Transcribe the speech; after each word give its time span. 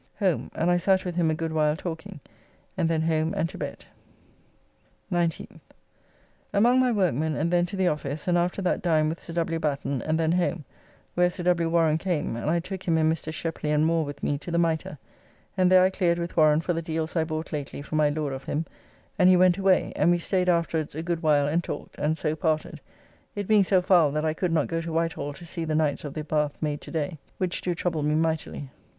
Home, 0.17 0.49
and 0.55 0.71
I 0.71 0.77
sat 0.77 1.05
with 1.05 1.13
him 1.15 1.29
a 1.29 1.35
good 1.35 1.53
while 1.53 1.77
talking, 1.77 2.21
and 2.75 2.89
then 2.89 3.03
home 3.03 3.35
and 3.37 3.47
to 3.49 3.57
bed. 3.59 3.85
19th. 5.11 5.59
Among 6.51 6.79
my 6.79 6.91
workmen 6.91 7.35
and 7.35 7.53
then 7.53 7.67
to 7.67 7.75
the 7.75 7.87
office, 7.87 8.27
and 8.27 8.35
after 8.35 8.63
that 8.63 8.81
dined 8.81 9.09
with 9.09 9.19
Sir 9.19 9.33
W. 9.33 9.59
Batten, 9.59 10.01
and 10.01 10.19
then 10.19 10.31
home, 10.31 10.65
where 11.13 11.29
Sir 11.29 11.43
W. 11.43 11.69
Warren 11.69 11.99
came, 11.99 12.35
and 12.35 12.49
I 12.49 12.59
took 12.59 12.81
him 12.81 12.97
and 12.97 13.13
Mr. 13.13 13.31
Shepley 13.31 13.69
and 13.69 13.85
Moore 13.85 14.03
with 14.03 14.23
me 14.23 14.39
to 14.39 14.49
the 14.49 14.57
Mitre, 14.57 14.97
and 15.55 15.71
there 15.71 15.83
I 15.83 15.91
cleared 15.91 16.17
with 16.17 16.35
Warren 16.35 16.61
for 16.61 16.73
the 16.73 16.81
deals 16.81 17.15
I 17.15 17.23
bought 17.23 17.53
lately 17.53 17.83
for 17.83 17.95
my 17.95 18.09
Lord 18.09 18.33
of 18.33 18.45
him, 18.45 18.65
and 19.19 19.29
he 19.29 19.37
went 19.37 19.59
away, 19.59 19.93
and 19.95 20.09
we 20.09 20.17
staid 20.17 20.49
afterwards 20.49 20.95
a 20.95 21.03
good 21.03 21.21
while 21.21 21.47
and 21.47 21.63
talked, 21.63 21.99
and 21.99 22.17
so 22.17 22.35
parted, 22.35 22.81
it 23.35 23.47
being 23.47 23.63
so 23.63 23.83
foul 23.83 24.09
that 24.13 24.25
I 24.25 24.33
could 24.33 24.51
not 24.51 24.65
go 24.65 24.81
to 24.81 24.91
Whitehall 24.91 25.33
to 25.33 25.45
see 25.45 25.63
the 25.63 25.75
Knights 25.75 26.03
of 26.03 26.15
the 26.15 26.23
Bath 26.23 26.57
made 26.59 26.81
to 26.81 26.89
day, 26.89 27.19
which 27.37 27.61
do 27.61 27.75
trouble 27.75 28.01
me 28.01 28.15
mightily. 28.15 28.71